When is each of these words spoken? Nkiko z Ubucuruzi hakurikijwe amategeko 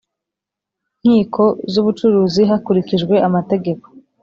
Nkiko 1.01 1.43
z 1.71 1.73
Ubucuruzi 1.81 2.41
hakurikijwe 2.49 3.15
amategeko 3.27 3.85